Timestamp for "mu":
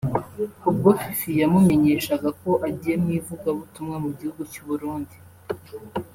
3.03-3.09, 4.03-4.09